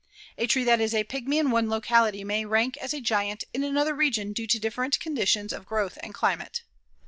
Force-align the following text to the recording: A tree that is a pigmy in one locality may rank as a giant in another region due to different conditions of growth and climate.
A 0.39 0.47
tree 0.47 0.63
that 0.63 0.81
is 0.81 0.95
a 0.95 1.03
pigmy 1.03 1.37
in 1.37 1.51
one 1.51 1.69
locality 1.69 2.23
may 2.23 2.43
rank 2.43 2.75
as 2.77 2.91
a 2.91 2.99
giant 3.01 3.43
in 3.53 3.63
another 3.63 3.93
region 3.93 4.33
due 4.33 4.47
to 4.47 4.57
different 4.59 4.99
conditions 4.99 5.53
of 5.53 5.67
growth 5.67 5.99
and 6.01 6.11
climate. 6.11 6.63